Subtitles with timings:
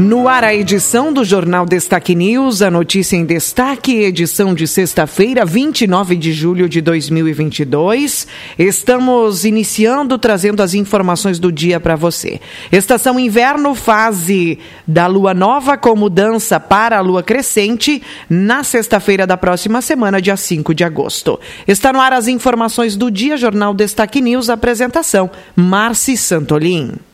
[0.00, 5.44] No ar, a edição do Jornal Destaque News, a notícia em destaque, edição de sexta-feira,
[5.44, 8.26] 29 de julho de 2022.
[8.58, 12.40] Estamos iniciando, trazendo as informações do dia para você.
[12.72, 19.36] Estação inverno, fase da lua nova com mudança para a lua crescente, na sexta-feira da
[19.36, 21.38] próxima semana, dia 5 de agosto.
[21.68, 27.09] Está no ar as informações do dia, Jornal Destaque News, apresentação, Marci Santolin.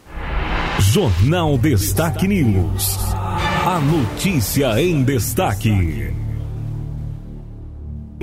[0.96, 2.96] Jornal Destaque News.
[3.66, 6.25] A notícia em destaque.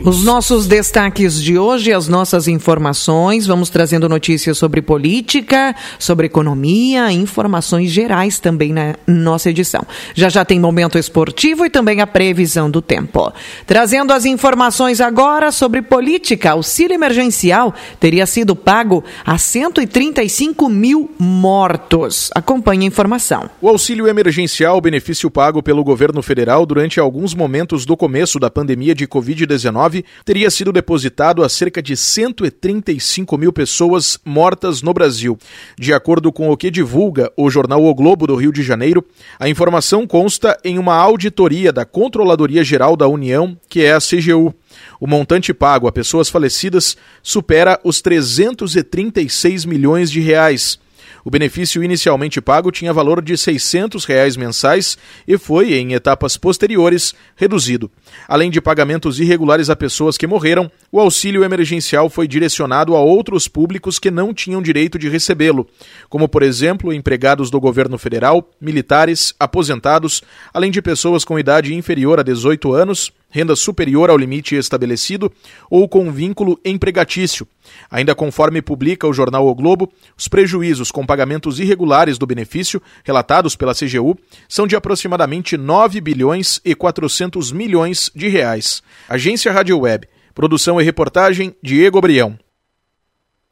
[0.01, 7.09] Os nossos destaques de hoje, as nossas informações, vamos trazendo notícias sobre política, sobre economia,
[7.11, 9.85] informações gerais também na nossa edição.
[10.13, 13.31] Já já tem momento esportivo e também a previsão do tempo.
[13.65, 22.29] Trazendo as informações agora sobre política, auxílio emergencial teria sido pago a 135 mil mortos.
[22.35, 23.49] Acompanhe a informação.
[23.61, 28.93] O auxílio emergencial, benefício pago pelo governo federal durante alguns momentos do começo da pandemia
[28.93, 29.82] de Covid-19,
[30.25, 35.37] teria sido depositado a cerca de 135 mil pessoas mortas no Brasil.
[35.77, 39.05] De acordo com o que divulga o jornal O Globo do Rio de Janeiro,
[39.39, 44.53] a informação consta em uma auditoria da Controladoria Geral da União, que é a CGU.
[44.99, 50.79] O montante pago a pessoas falecidas supera os 336 milhões de reais.
[51.25, 57.13] O benefício inicialmente pago tinha valor de 600 reais mensais e foi, em etapas posteriores,
[57.35, 57.89] reduzido.
[58.27, 63.47] Além de pagamentos irregulares a pessoas que morreram, o auxílio emergencial foi direcionado a outros
[63.47, 65.65] públicos que não tinham direito de recebê-lo,
[66.09, 70.21] como, por exemplo, empregados do governo federal, militares, aposentados,
[70.53, 75.33] além de pessoas com idade inferior a 18 anos, renda superior ao limite estabelecido
[75.69, 77.47] ou com vínculo empregatício.
[77.89, 83.55] Ainda conforme publica o jornal O Globo, os prejuízos com pagamentos irregulares do benefício, relatados
[83.55, 84.15] pela CGU,
[84.47, 88.83] são de aproximadamente 9 bilhões e 400 milhões de reais.
[89.09, 90.07] Agência Rádio Web.
[90.35, 92.37] Produção e reportagem Diego Brião.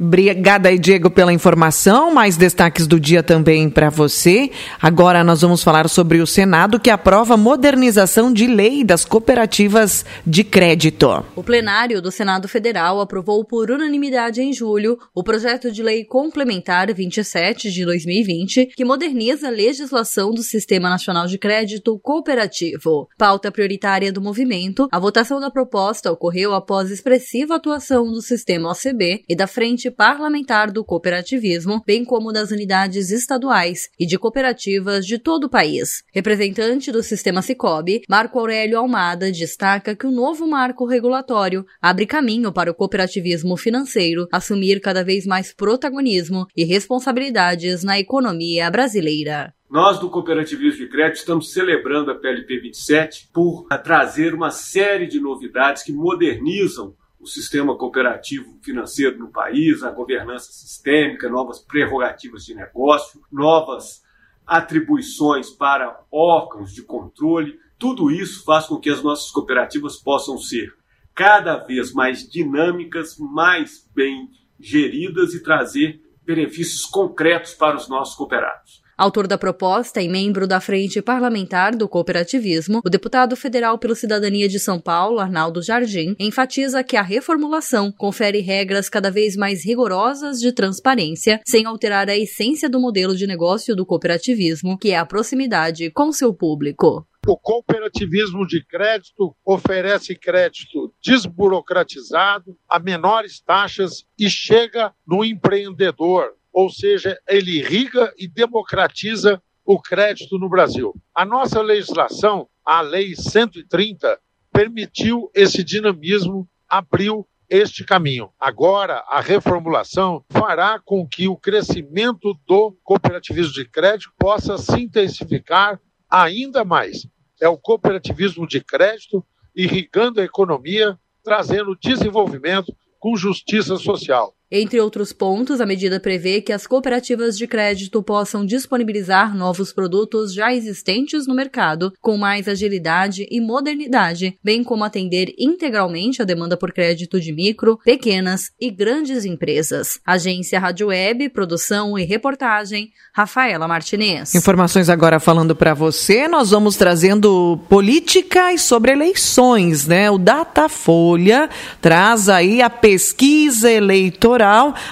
[0.04, 2.12] Obrigada aí, Diego, pela informação.
[2.12, 4.50] Mais destaques do dia também para você.
[4.82, 10.44] Agora nós vamos falar sobre o Senado que aprova modernização de lei das cooperativas de
[10.44, 11.24] crédito.
[11.36, 16.92] O plenário do Senado Federal aprovou por unanimidade em julho o projeto de lei complementar
[16.92, 23.08] 27 de 2020, que moderniza a legislação do Sistema Nacional de Crédito Cooperativo.
[23.20, 29.26] Pauta prioritária do movimento, a votação da proposta ocorreu após expressiva atuação do sistema OCB
[29.30, 35.20] e da Frente parlamentar do cooperativismo, bem como das unidades estaduais e de cooperativas de
[35.20, 36.04] todo o país.
[36.14, 42.52] Representante do sistema Cicobi, Marco Aurélio Almada destaca que o novo marco regulatório abre caminho
[42.52, 49.54] para o cooperativismo financeiro assumir cada vez mais protagonismo e responsabilidades na economia brasileira.
[49.72, 55.18] Nós do Cooperativismo de Crédito estamos celebrando a PLP 27 por trazer uma série de
[55.18, 62.56] novidades que modernizam o sistema cooperativo financeiro no país, a governança sistêmica, novas prerrogativas de
[62.56, 64.02] negócio, novas
[64.46, 67.60] atribuições para órgãos de controle.
[67.78, 70.74] Tudo isso faz com que as nossas cooperativas possam ser
[71.14, 74.30] cada vez mais dinâmicas, mais bem
[74.60, 78.82] geridas e trazer benefícios concretos para os nossos cooperados.
[79.02, 84.48] Autor da proposta e membro da Frente Parlamentar do Cooperativismo, o deputado federal pela Cidadania
[84.48, 90.40] de São Paulo, Arnaldo Jardim, enfatiza que a reformulação confere regras cada vez mais rigorosas
[90.40, 95.06] de transparência, sem alterar a essência do modelo de negócio do cooperativismo, que é a
[95.06, 97.04] proximidade com seu público.
[97.28, 106.70] O cooperativismo de crédito oferece crédito desburocratizado, a menores taxas e chega no empreendedor, ou
[106.70, 110.94] seja, ele irriga e democratiza o crédito no Brasil.
[111.16, 114.20] A nossa legislação, a Lei 130,
[114.52, 118.30] permitiu esse dinamismo, abriu este caminho.
[118.40, 125.80] Agora, a reformulação fará com que o crescimento do cooperativismo de crédito possa se intensificar
[126.10, 127.08] ainda mais.
[127.42, 129.26] É o cooperativismo de crédito
[129.56, 134.34] irrigando a economia, trazendo desenvolvimento com justiça social.
[134.54, 140.34] Entre outros pontos, a medida prevê que as cooperativas de crédito possam disponibilizar novos produtos
[140.34, 146.58] já existentes no mercado, com mais agilidade e modernidade, bem como atender integralmente a demanda
[146.58, 150.02] por crédito de micro, pequenas e grandes empresas.
[150.06, 154.36] Agência Rádio Web, produção e reportagem, Rafaela Martinez.
[154.36, 160.12] Informações agora falando para você, nós vamos trazendo políticas sobre eleições, né?
[160.12, 161.50] O Datafolha
[161.80, 164.41] traz aí a pesquisa eleitoral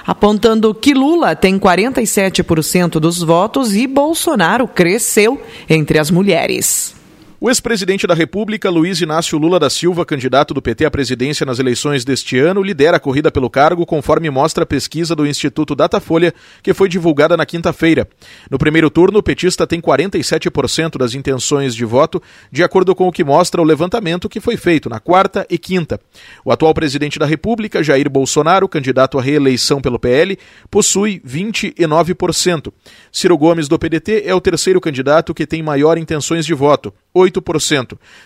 [0.05, 6.98] apontando que Lula tem 47% dos votos e Bolsonaro cresceu entre as mulheres.
[7.41, 11.57] O ex-presidente da República, Luiz Inácio Lula da Silva, candidato do PT à presidência nas
[11.57, 16.33] eleições deste ano, lidera a corrida pelo cargo, conforme mostra a pesquisa do Instituto Datafolha,
[16.61, 18.05] que foi divulgada na quinta-feira.
[18.51, 22.21] No primeiro turno, o petista tem 47% das intenções de voto,
[22.51, 25.97] de acordo com o que mostra o levantamento que foi feito na quarta e quinta.
[26.43, 30.37] O atual presidente da República, Jair Bolsonaro, candidato à reeleição pelo PL,
[30.69, 32.69] possui 29%.
[33.13, 37.28] Ciro Gomes, do PDT, é o terceiro candidato que tem maior intenções de voto, 8%.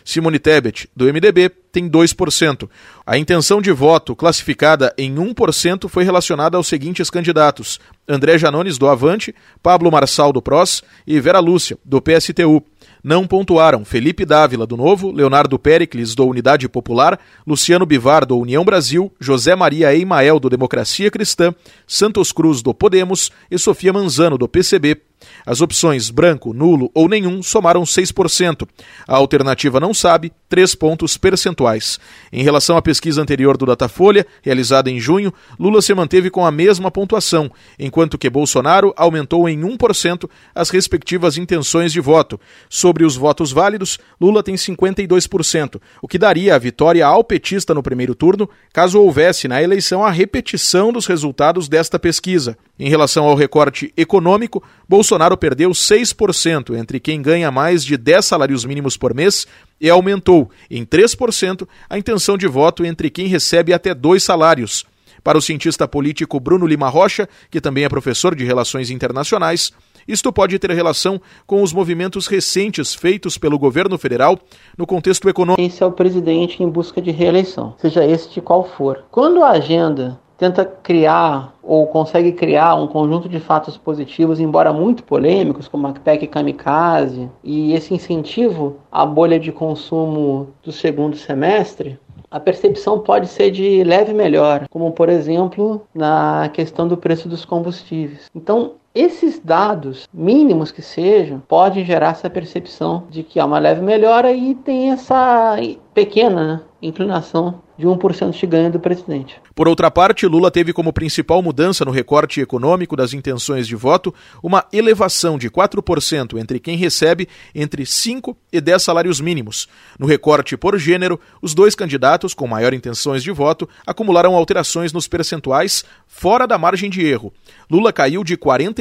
[0.03, 2.69] Simone Tebet, do MDB, tem 2%.
[3.05, 8.87] A intenção de voto, classificada em 1%, foi relacionada aos seguintes candidatos: André Janones, do
[8.87, 12.63] Avante, Pablo Marçal, do PROS e Vera Lúcia, do PSTU.
[13.03, 18.63] Não pontuaram Felipe Dávila, do Novo, Leonardo Pericles, do Unidade Popular, Luciano Bivar, do União
[18.63, 21.53] Brasil, José Maria Eimael, do Democracia Cristã,
[21.85, 25.01] Santos Cruz, do Podemos e Sofia Manzano, do PCB.
[25.45, 28.67] As opções branco, nulo ou nenhum somaram 6%.
[29.07, 31.99] A alternativa não sabe, 3 pontos percentuais.
[32.31, 36.51] Em relação à pesquisa anterior do Datafolha, realizada em junho, Lula se manteve com a
[36.51, 42.39] mesma pontuação, enquanto que Bolsonaro aumentou em 1% as respectivas intenções de voto.
[42.69, 47.83] Sobre os votos válidos, Lula tem 52%, o que daria a vitória ao petista no
[47.83, 52.57] primeiro turno, caso houvesse na eleição a repetição dos resultados desta pesquisa.
[52.79, 58.65] Em relação ao recorte econômico, Bolsonaro perdeu 6% entre quem ganha mais de 10 salários
[58.65, 59.47] mínimos por mês
[59.79, 64.85] e aumentou em 3% a intenção de voto entre quem recebe até dois salários.
[65.23, 69.71] Para o cientista político Bruno Lima Rocha, que também é professor de Relações Internacionais,
[70.07, 74.37] isto pode ter relação com os movimentos recentes feitos pelo governo federal
[74.77, 75.61] no contexto econômico.
[75.61, 79.05] Esse é o presidente em busca de reeleição, seja esse de qual for.
[79.09, 85.01] Quando a agenda tenta criar ou consegue criar um conjunto de fatos positivos, embora muito
[85.03, 91.97] polêmicos, como a PEC Kamikaze, e esse incentivo à bolha de consumo do segundo semestre,
[92.29, 97.45] a percepção pode ser de leve melhora, como por exemplo na questão do preço dos
[97.45, 98.29] combustíveis.
[98.35, 103.81] Então, esses dados, mínimos que sejam, podem gerar essa percepção de que há uma leve
[103.81, 105.57] melhora e tem essa
[105.93, 109.41] pequena né, inclinação de 1% de ganho do presidente.
[109.55, 114.13] Por outra parte, Lula teve como principal mudança no recorte econômico das intenções de voto
[114.43, 119.67] uma elevação de 4% entre quem recebe entre 5 e 10 salários mínimos.
[119.97, 125.07] No recorte por gênero, os dois candidatos com maior intenções de voto acumularam alterações nos
[125.07, 127.33] percentuais fora da margem de erro.
[127.69, 128.37] Lula caiu de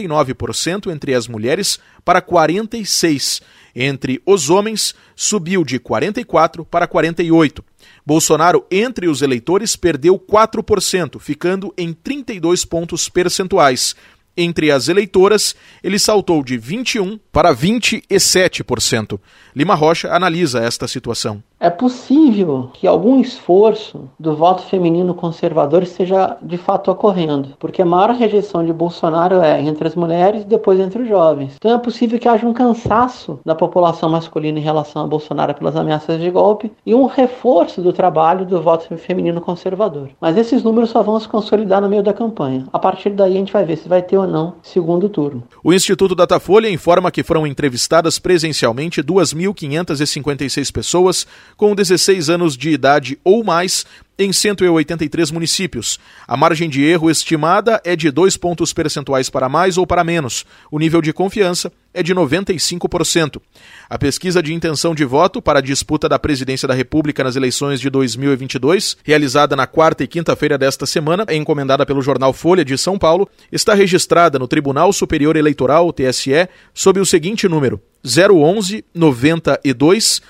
[0.08, 3.42] 49% entre as mulheres para 46%.
[3.74, 7.60] Entre os homens, subiu de 44% para 48%.
[8.04, 13.96] Bolsonaro, entre os eleitores, perdeu 4%, ficando em 32 pontos percentuais.
[14.36, 19.20] Entre as eleitoras, ele saltou de 21% para 27%.
[19.54, 21.42] Lima Rocha analisa esta situação.
[21.62, 27.86] É possível que algum esforço do voto feminino conservador esteja de fato ocorrendo, porque a
[27.86, 31.54] maior rejeição de Bolsonaro é entre as mulheres e depois entre os jovens.
[31.54, 35.76] Então é possível que haja um cansaço da população masculina em relação a Bolsonaro pelas
[35.76, 40.08] ameaças de golpe e um reforço do trabalho do voto feminino conservador.
[40.20, 42.66] Mas esses números só vão se consolidar no meio da campanha.
[42.72, 45.44] A partir daí a gente vai ver se vai ter ou não segundo turno.
[45.62, 51.24] O Instituto Datafolha informa que foram entrevistadas presencialmente 2.556 pessoas
[51.56, 53.84] com 16 anos de idade ou mais
[54.22, 55.98] em 183 municípios.
[56.26, 60.44] A margem de erro estimada é de 2 pontos percentuais para mais ou para menos.
[60.70, 63.40] O nível de confiança é de 95%.
[63.88, 67.80] A pesquisa de intenção de voto para a disputa da presidência da República nas eleições
[67.80, 72.78] de 2022, realizada na quarta e quinta-feira desta semana, é encomendada pelo jornal Folha de
[72.78, 80.22] São Paulo, está registrada no Tribunal Superior Eleitoral, TSE, sob o seguinte número: 011 92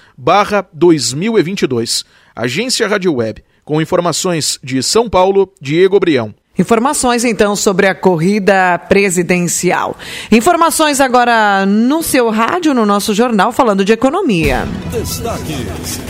[0.73, 2.05] 2022.
[2.35, 3.45] Agência Rádio Web.
[3.65, 6.35] Com informações de São Paulo, Diego Brião.
[6.59, 9.97] Informações então sobre a corrida presidencial.
[10.31, 14.67] Informações agora no seu rádio, no nosso jornal, falando de economia.
[14.91, 16.01] Destaques: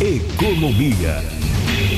[0.00, 1.22] Economia.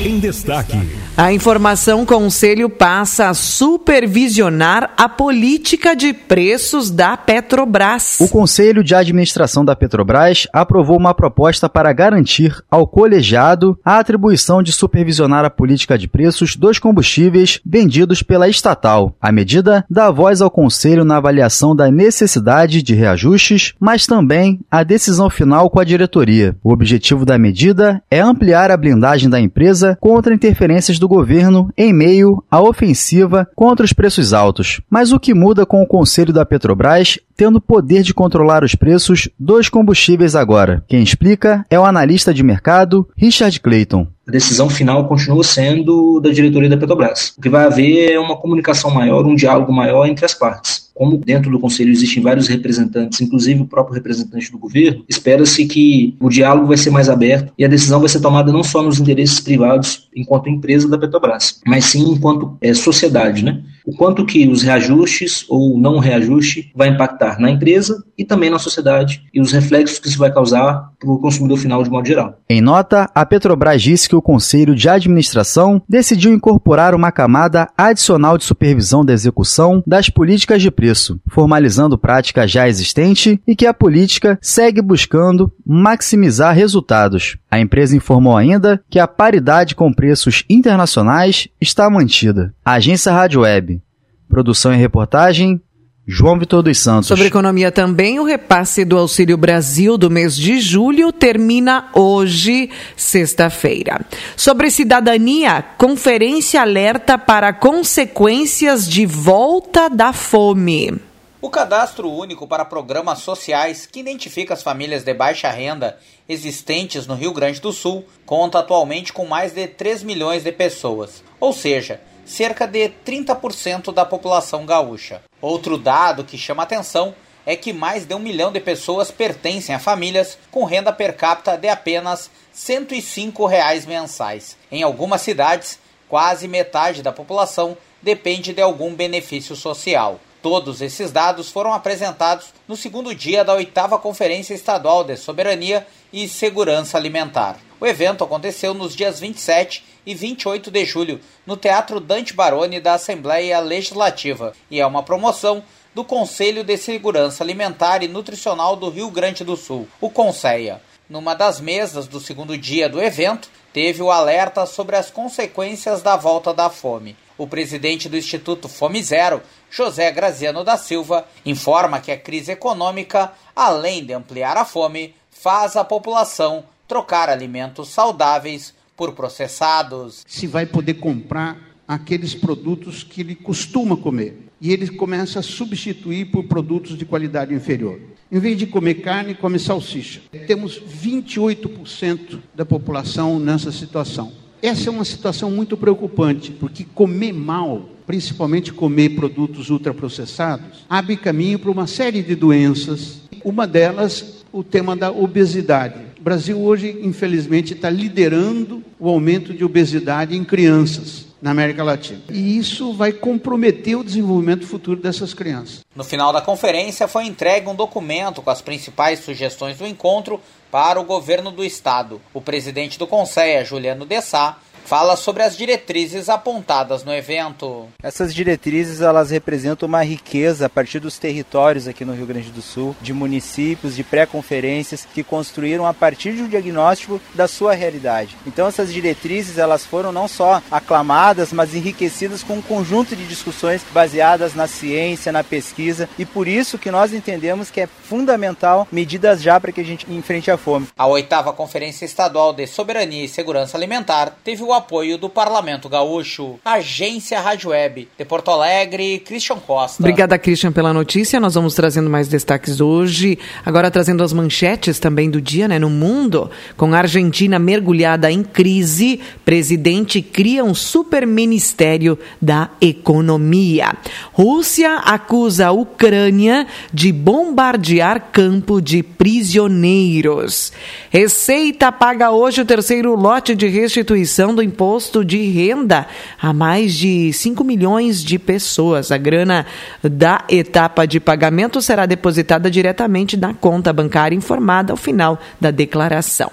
[0.03, 0.77] Em destaque.
[1.17, 8.17] A informação Conselho passa a supervisionar a política de preços da Petrobras.
[8.21, 14.63] O Conselho de Administração da Petrobras aprovou uma proposta para garantir ao colegiado a atribuição
[14.63, 19.13] de supervisionar a política de preços dos combustíveis vendidos pela estatal.
[19.21, 24.81] A medida dá voz ao Conselho na avaliação da necessidade de reajustes, mas também a
[24.81, 26.55] decisão final com a diretoria.
[26.63, 31.91] O objetivo da medida é ampliar a blindagem da empresa contra interferências do governo em
[31.91, 34.81] meio à ofensiva contra os preços altos.
[34.87, 39.27] Mas o que muda com o Conselho da Petrobras tendo poder de controlar os preços
[39.39, 40.83] dos combustíveis agora?
[40.87, 44.05] Quem explica é o analista de mercado Richard Clayton.
[44.27, 47.33] A decisão final continua sendo da diretoria da Petrobras.
[47.35, 51.17] O que vai haver é uma comunicação maior, um diálogo maior entre as partes como
[51.17, 56.29] dentro do conselho existem vários representantes, inclusive o próprio representante do governo, espera-se que o
[56.29, 59.39] diálogo vai ser mais aberto e a decisão vai ser tomada não só nos interesses
[59.39, 63.63] privados enquanto empresa da Petrobras, mas sim enquanto é, sociedade, né?
[63.85, 68.59] O quanto que os reajustes ou não reajuste vai impactar na empresa e também na
[68.59, 72.37] sociedade e os reflexos que isso vai causar para o consumidor final de modo geral.
[72.49, 78.37] Em nota, a Petrobras disse que o Conselho de Administração decidiu incorporar uma camada adicional
[78.37, 83.73] de supervisão da execução das políticas de preço, formalizando prática já existente e que a
[83.73, 87.37] política segue buscando maximizar resultados.
[87.51, 92.53] A empresa informou ainda que a paridade com preços internacionais está mantida.
[92.63, 93.81] Agência Rádio Web.
[94.29, 95.61] Produção e reportagem
[96.07, 97.07] João Vitor dos Santos.
[97.07, 104.01] Sobre economia também, o repasse do Auxílio Brasil do mês de julho termina hoje, sexta-feira.
[104.35, 111.10] Sobre cidadania, conferência alerta para consequências de volta da fome.
[111.41, 115.97] O cadastro único para programas sociais, que identifica as famílias de baixa renda
[116.29, 121.23] existentes no Rio Grande do Sul, conta atualmente com mais de 3 milhões de pessoas,
[121.39, 125.23] ou seja, cerca de 30% da população gaúcha.
[125.41, 129.79] Outro dado que chama atenção é que mais de um milhão de pessoas pertencem a
[129.79, 134.55] famílias com renda per capita de apenas 105 reais mensais.
[134.71, 140.19] Em algumas cidades, quase metade da população depende de algum benefício social.
[140.41, 146.27] Todos esses dados foram apresentados no segundo dia da oitava Conferência Estadual de Soberania e
[146.27, 147.59] Segurança Alimentar.
[147.79, 152.93] O evento aconteceu nos dias 27 e 28 de julho no Teatro Dante Baroni da
[152.93, 159.11] Assembleia Legislativa e é uma promoção do Conselho de Segurança Alimentar e Nutricional do Rio
[159.11, 160.81] Grande do Sul, o CONSEA.
[161.07, 166.15] Numa das mesas do segundo dia do evento, teve o alerta sobre as consequências da
[166.15, 167.15] volta da fome.
[167.37, 173.31] O presidente do Instituto Fome Zero, José Graziano da Silva, informa que a crise econômica,
[173.55, 180.23] além de ampliar a fome, faz a população trocar alimentos saudáveis por processados.
[180.27, 181.57] Se vai poder comprar
[181.87, 184.47] aqueles produtos que ele costuma comer.
[184.61, 187.99] E ele começa a substituir por produtos de qualidade inferior.
[188.31, 190.21] Em vez de comer carne, come salsicha.
[190.47, 194.31] Temos 28% da população nessa situação.
[194.61, 201.57] Essa é uma situação muito preocupante, porque comer mal, principalmente comer produtos ultraprocessados, abre caminho
[201.57, 203.21] para uma série de doenças.
[203.43, 205.95] Uma delas, o tema da obesidade.
[206.19, 212.21] O Brasil hoje, infelizmente, está liderando o aumento de obesidade em crianças na América Latina.
[212.29, 215.79] E isso vai comprometer o desenvolvimento futuro dessas crianças.
[215.95, 220.99] No final da conferência foi entregue um documento com as principais sugestões do encontro para
[220.99, 222.21] o governo do estado.
[222.33, 227.87] O presidente do Conselho, Juliano Dessá, fala sobre as diretrizes apontadas no evento.
[228.01, 232.61] Essas diretrizes elas representam uma riqueza a partir dos territórios aqui no Rio Grande do
[232.61, 238.37] Sul, de municípios, de pré-conferências que construíram a partir de um diagnóstico da sua realidade.
[238.45, 243.81] Então essas diretrizes elas foram não só aclamadas, mas enriquecidas com um conjunto de discussões
[243.91, 249.41] baseadas na ciência, na pesquisa e por isso que nós entendemos que é fundamental medidas
[249.41, 250.87] já para que a gente enfrente a fome.
[250.97, 256.59] A oitava Conferência Estadual de Soberania e Segurança Alimentar teve o apoio do Parlamento Gaúcho.
[256.63, 260.01] Agência Rádio Web de Porto Alegre, Christian Costa.
[260.01, 261.39] Obrigada, Christian, pela notícia.
[261.39, 263.37] Nós vamos trazendo mais destaques hoje.
[263.65, 265.79] Agora trazendo as manchetes também do dia, né?
[265.79, 273.93] No mundo, com a Argentina mergulhada em crise, presidente cria um super ministério da economia.
[274.33, 280.71] Rússia acusa a Ucrânia de bombardear campo de prisioneiros.
[281.09, 286.05] Receita paga hoje o terceiro lote de restituição do devendo imposto de renda
[286.41, 289.11] a mais de 5 milhões de pessoas.
[289.11, 289.65] A grana
[290.03, 296.51] da etapa de pagamento será depositada diretamente na conta bancária informada ao final da declaração.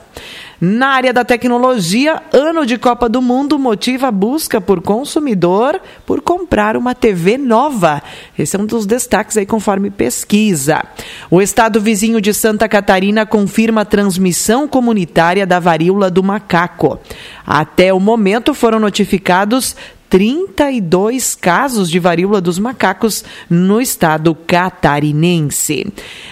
[0.61, 6.21] Na área da tecnologia, ano de Copa do Mundo motiva a busca por consumidor por
[6.21, 8.03] comprar uma TV nova.
[8.37, 10.85] Esse é um dos destaques aí conforme pesquisa.
[11.31, 16.99] O estado vizinho de Santa Catarina confirma a transmissão comunitária da varíola do macaco.
[17.47, 19.77] Até o momento foram notificados
[20.09, 25.87] 32 casos de varíola dos macacos no estado catarinense.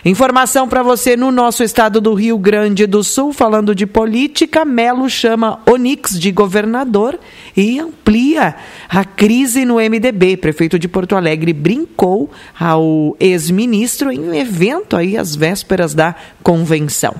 [0.04, 5.08] Informação para você no nosso estado do Rio Grande do Sul, falando de política, Melo
[5.10, 7.18] chama Onix de governador
[7.56, 8.56] e amplia
[8.88, 10.36] a crise no MDB.
[10.36, 17.14] Prefeito de Porto Alegre brincou ao ex-ministro em um evento aí às vésperas da convenção.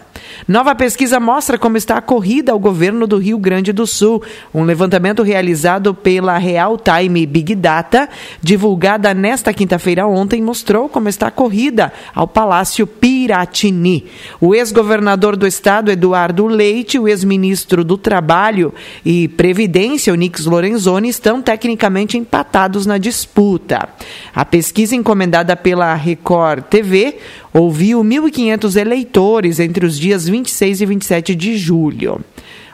[0.46, 4.22] Nova pesquisa mostra como está a corrida ao governo do Rio Grande do Sul.
[4.54, 8.08] Um levantamento realizado pela Real Time Big Data,
[8.40, 14.06] divulgada nesta quinta-feira ontem, mostrou como está a corrida ao Palácio Piratini.
[14.40, 18.72] O ex-governador do estado, Eduardo Leite, o ex-ministro do Trabalho
[19.04, 23.88] e Previdência, Onix Lorenzoni, estão tecnicamente empatados na disputa.
[24.32, 27.16] A pesquisa encomendada pela Record TV
[27.52, 32.20] ouviu 1.500 eleitores entre os dias 26 e 27 de julho.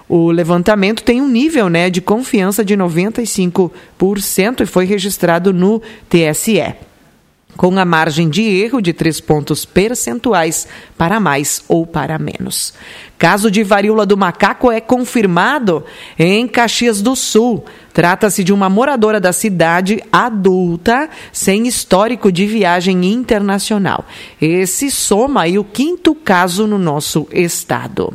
[0.09, 6.75] O levantamento tem um nível né, de confiança de 95% e foi registrado no TSE
[7.57, 10.67] com a margem de erro de três pontos percentuais
[10.97, 12.73] para mais ou para menos.
[13.19, 15.85] Caso de varíola do macaco é confirmado
[16.19, 17.65] em Caxias do Sul.
[17.93, 24.05] Trata-se de uma moradora da cidade adulta sem histórico de viagem internacional.
[24.41, 28.13] Esse soma aí o quinto caso no nosso estado.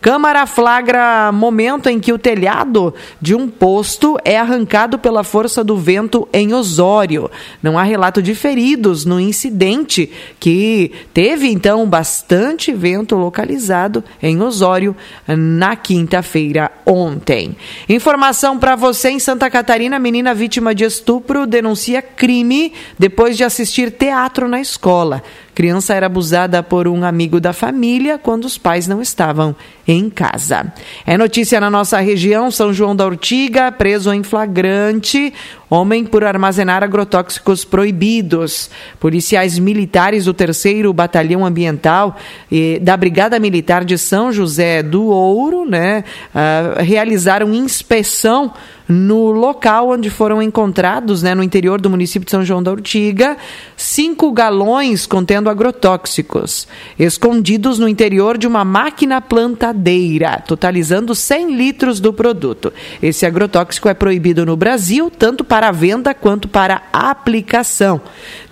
[0.00, 5.76] Câmara flagra momento em que o telhado de um posto é arrancado pela força do
[5.76, 7.30] vento em Osório.
[7.62, 14.96] Não há relato de feridos no incidente que teve então bastante vento localizado em Osório
[15.26, 17.56] na quinta-feira ontem.
[17.88, 23.92] Informação para você em Santa Catarina, menina vítima de estupro denuncia crime depois de assistir
[23.92, 25.22] teatro na escola.
[25.60, 29.54] Criança era abusada por um amigo da família quando os pais não estavam
[29.86, 30.72] em casa.
[31.04, 35.34] É notícia na nossa região, São João da Ortiga, preso em flagrante,
[35.68, 38.70] homem por armazenar agrotóxicos proibidos.
[38.98, 42.16] Policiais militares do 3 Batalhão Ambiental
[42.50, 46.04] e da Brigada Militar de São José do Ouro, né,
[46.34, 48.54] uh, realizaram inspeção
[48.88, 53.36] no local onde foram encontrados, né, no interior do município de São João da Ortiga,
[53.76, 56.66] cinco galões contendo agrotóxicos,
[56.98, 62.72] escondidos no interior de uma máquina plantadeira, totalizando 100 litros do produto.
[63.02, 68.00] Esse agrotóxico é proibido no Brasil, tanto para venda quanto para aplicação.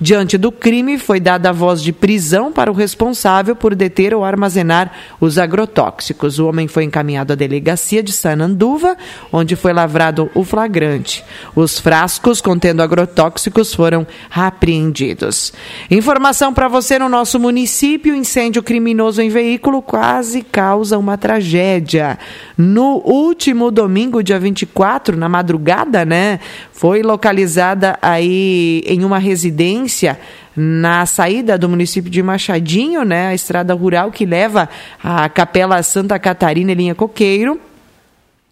[0.00, 4.24] Diante do crime, foi dada a voz de prisão para o responsável por deter ou
[4.24, 6.38] armazenar os agrotóxicos.
[6.38, 8.96] O homem foi encaminhado à delegacia de Sananduva,
[9.32, 11.24] onde foi lavrado o flagrante.
[11.54, 15.52] Os frascos contendo agrotóxicos foram apreendidos.
[15.90, 22.18] Informação para você no nosso município: incêndio criminoso em veículo quase causa uma tragédia.
[22.56, 26.38] No último domingo, dia 24, na madrugada, né?
[26.72, 30.18] Foi localizada aí em uma residência
[30.56, 34.68] na saída do município de Machadinho, né, a estrada rural que leva
[35.02, 37.60] à Capela Santa Catarina, linha Coqueiro.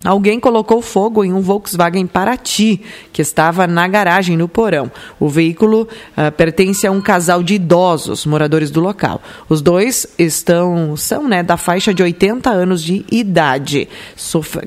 [0.04, 2.82] Alguém colocou fogo em um Volkswagen Paraty,
[3.12, 4.92] que estava na garagem no porão.
[5.18, 9.22] O veículo uh, pertence a um casal de idosos, moradores do local.
[9.48, 13.88] Os dois estão são né, da faixa de 80 anos de idade,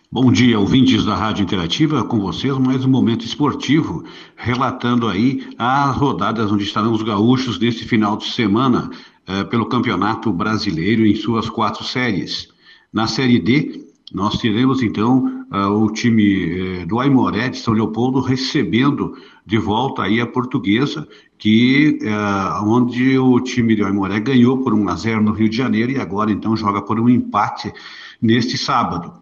[0.09, 4.05] Bom dia, ouvintes da Rádio Interativa, com vocês mais um momento esportivo,
[4.37, 8.89] relatando aí as rodadas onde estarão os gaúchos nesse final de semana
[9.27, 12.47] eh, pelo Campeonato Brasileiro em suas quatro séries.
[12.91, 18.19] Na Série D, nós teremos então uh, o time uh, do Aimoré de São Leopoldo
[18.19, 24.73] recebendo de volta aí a portuguesa, que uh, onde o time do Aimoré ganhou por
[24.73, 27.71] 1 a 0 no Rio de Janeiro e agora então joga por um empate
[28.19, 29.13] neste sábado.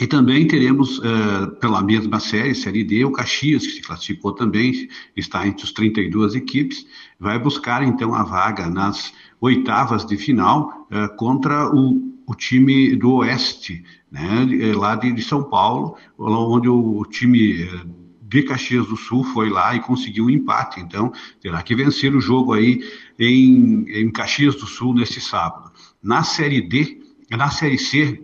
[0.00, 4.88] E também teremos, uh, pela mesma série, Série D, o Caxias, que se classificou também,
[5.16, 6.84] está entre os 32 equipes,
[7.20, 13.84] vai buscar então a vaga nas oitavas de final contra o, o time do Oeste,
[14.10, 17.82] né, é, lá de, de, São Paulo, onde o, time é,
[18.22, 20.80] de Caxias do Sul foi lá e conseguiu um empate.
[20.80, 22.82] Então, terá que vencer o jogo aí
[23.18, 25.70] em, em Caxias do Sul nesse sábado.
[26.02, 28.22] Na Série D, na Série C,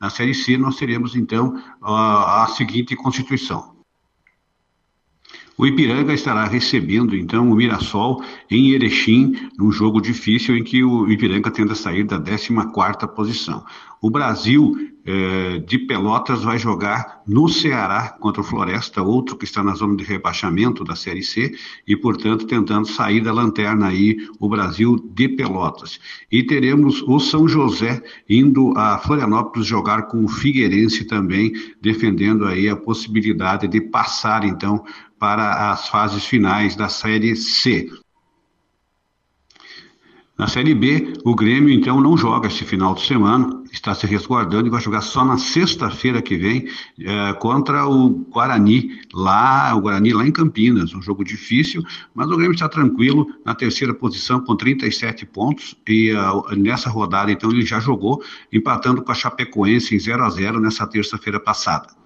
[0.00, 3.77] na Série C nós teremos então a, a seguinte constituição.
[5.58, 11.10] O Ipiranga estará recebendo então o Mirassol em Erechim, num jogo difícil em que o
[11.10, 13.64] Ipiranga tenta sair da 14ª posição.
[14.00, 19.62] O Brasil eh, de Pelotas vai jogar no Ceará contra o Floresta, outro que está
[19.62, 21.54] na zona de rebaixamento da Série C
[21.86, 25.98] e, portanto, tentando sair da lanterna aí o Brasil de Pelotas.
[26.30, 32.68] E teremos o São José indo a Florianópolis jogar com o Figueirense também, defendendo aí
[32.68, 34.84] a possibilidade de passar então
[35.18, 37.88] para as fases finais da Série C.
[40.38, 44.68] Na Série B, o Grêmio então não joga esse final de semana, está se resguardando
[44.68, 46.68] e vai jogar só na sexta-feira que vem
[47.00, 51.82] é, contra o Guarani, lá, o Guarani lá em Campinas, um jogo difícil,
[52.14, 57.32] mas o Grêmio está tranquilo na terceira posição com 37 pontos e uh, nessa rodada
[57.32, 58.22] então ele já jogou
[58.52, 61.97] empatando com a Chapecoense em 0 a 0 nessa terça-feira passada.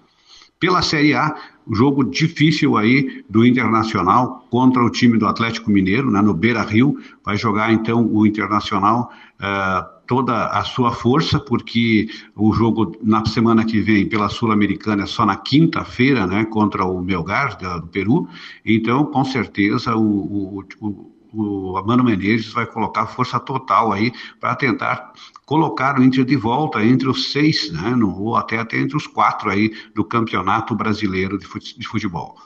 [0.63, 1.35] Pela Série A,
[1.69, 6.97] jogo difícil aí do Internacional contra o time do Atlético Mineiro, né, no Beira Rio.
[7.21, 13.65] Vai jogar então o Internacional uh, toda a sua força, porque o jogo na semana
[13.65, 18.29] que vem pela Sul-Americana é só na quinta-feira, né, contra o Melgar do Peru.
[18.65, 24.55] Então, com certeza, o, o, o o Mano Menezes vai colocar força total aí para
[24.55, 25.13] tentar
[25.45, 29.07] colocar o Inter de volta entre os seis, né, no, ou até, até entre os
[29.07, 32.37] quatro aí do Campeonato Brasileiro de Futebol.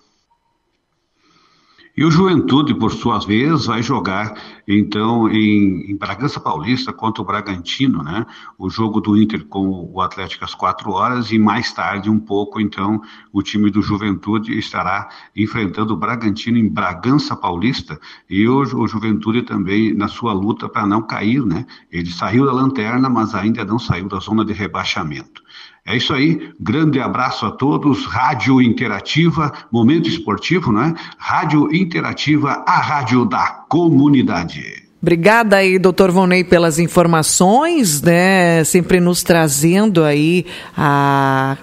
[1.97, 7.25] E o Juventude, por sua vez, vai jogar então em, em, Bragança Paulista contra o
[7.25, 8.23] Bragantino, né?
[8.55, 12.61] O jogo do Inter com o Atlético às quatro horas e mais tarde um pouco,
[12.61, 13.01] então,
[13.33, 19.41] o time do Juventude estará enfrentando o Bragantino em Bragança Paulista e o, o Juventude
[19.41, 21.65] também na sua luta para não cair, né?
[21.91, 25.41] Ele saiu da lanterna, mas ainda não saiu da zona de rebaixamento.
[25.87, 28.05] É isso aí, grande abraço a todos.
[28.05, 30.93] Rádio Interativa, momento esportivo, né?
[31.17, 34.83] Rádio Interativa, a rádio da comunidade.
[35.01, 38.65] Obrigada aí, doutor Vonei, pelas informações, né?
[38.65, 40.45] Sempre nos trazendo aí
[40.75, 41.55] a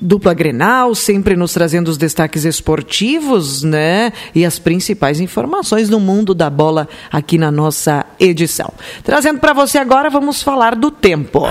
[0.00, 4.12] dupla Grenal, sempre nos trazendo os destaques esportivos, né?
[4.36, 8.72] E as principais informações no mundo da bola aqui na nossa edição.
[9.02, 11.42] Trazendo para você agora, vamos falar do tempo.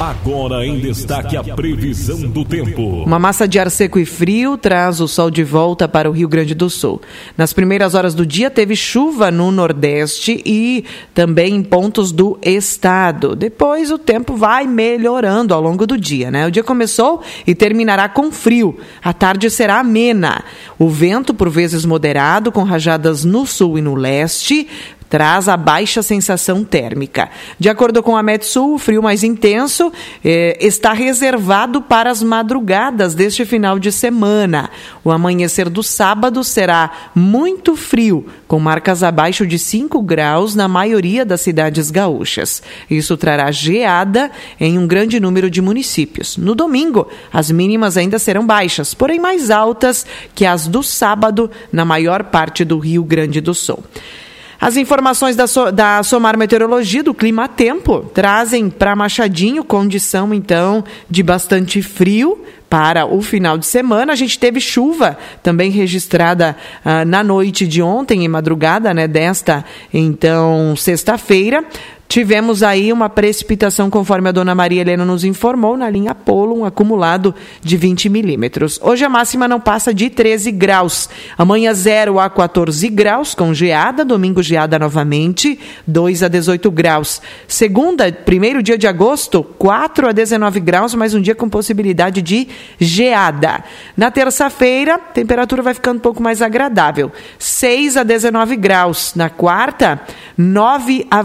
[0.00, 3.02] Agora em destaque a previsão do tempo.
[3.02, 6.28] Uma massa de ar seco e frio traz o sol de volta para o Rio
[6.28, 7.02] Grande do Sul.
[7.36, 13.34] Nas primeiras horas do dia teve chuva no Nordeste e também em pontos do estado.
[13.34, 16.46] Depois o tempo vai melhorando ao longo do dia, né?
[16.46, 18.78] O dia começou e terminará com frio.
[19.02, 20.44] A tarde será amena.
[20.78, 24.68] O vento por vezes moderado com rajadas no sul e no leste
[25.08, 27.30] traz a baixa sensação térmica.
[27.58, 29.92] De acordo com a Metsul, o frio mais intenso
[30.24, 34.70] eh, está reservado para as madrugadas deste final de semana.
[35.02, 41.24] O amanhecer do sábado será muito frio, com marcas abaixo de 5 graus na maioria
[41.24, 42.62] das cidades gaúchas.
[42.90, 46.36] Isso trará geada em um grande número de municípios.
[46.36, 51.84] No domingo, as mínimas ainda serão baixas, porém mais altas que as do sábado na
[51.84, 53.82] maior parte do Rio Grande do Sul.
[54.60, 60.84] As informações da, so, da Somar Meteorologia, do Clima Tempo, trazem para Machadinho condição, então,
[61.08, 64.12] de bastante frio para o final de semana.
[64.12, 69.64] A gente teve chuva também registrada uh, na noite de ontem e madrugada, né, desta,
[69.94, 71.64] então, sexta-feira
[72.08, 76.64] tivemos aí uma precipitação, conforme a dona Maria Helena nos informou, na linha Polo, um
[76.64, 78.80] acumulado de 20 milímetros.
[78.82, 81.08] Hoje a máxima não passa de 13 graus.
[81.36, 84.04] Amanhã 0 a 14 graus, com geada.
[84.04, 87.20] Domingo geada novamente, 2 a 18 graus.
[87.46, 92.48] Segunda, primeiro dia de agosto, 4 a 19 graus, mais um dia com possibilidade de
[92.80, 93.62] geada.
[93.96, 97.12] Na terça-feira, a temperatura vai ficando um pouco mais agradável.
[97.38, 99.12] 6 a 19 graus.
[99.14, 100.00] Na quarta,
[100.36, 101.22] 9 a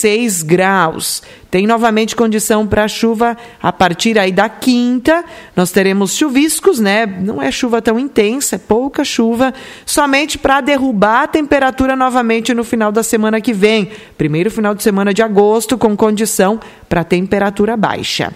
[0.00, 1.22] 26 graus.
[1.50, 5.24] Tem novamente condição para chuva a partir aí da quinta.
[5.54, 7.04] Nós teremos chuviscos, né?
[7.06, 9.52] Não é chuva tão intensa, é pouca chuva,
[9.84, 13.90] somente para derrubar a temperatura novamente no final da semana que vem.
[14.16, 16.58] Primeiro final de semana de agosto, com condição
[16.88, 18.32] para temperatura baixa.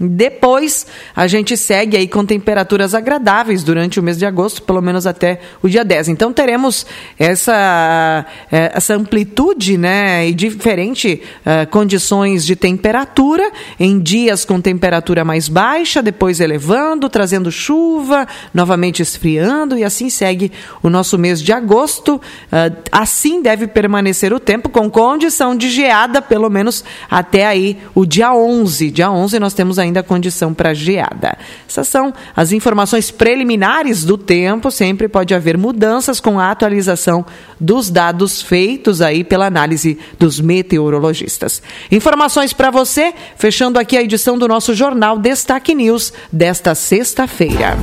[0.00, 5.08] Depois, a gente segue aí com temperaturas agradáveis durante o mês de agosto, pelo menos
[5.08, 6.08] até o dia 10.
[6.08, 6.86] Então, teremos
[7.18, 15.24] essa, eh, essa amplitude né, e diferente uh, condições de temperatura, em dias com temperatura
[15.24, 21.52] mais baixa, depois elevando, trazendo chuva, novamente esfriando, e assim segue o nosso mês de
[21.52, 22.16] agosto.
[22.16, 28.06] Uh, assim deve permanecer o tempo, com condição de geada, pelo menos até aí o
[28.06, 28.92] dia 11.
[28.92, 31.36] Dia 11 nós temos ainda ainda condição para geada.
[31.68, 37.26] Essas são as informações preliminares do tempo, sempre pode haver mudanças com a atualização
[37.58, 41.62] dos dados feitos aí pela análise dos meteorologistas.
[41.90, 47.76] Informações para você, fechando aqui a edição do nosso jornal Destaque News desta sexta-feira.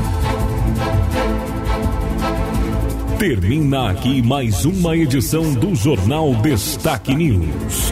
[3.17, 7.91] Termina aqui mais uma edição do Jornal Destaque News.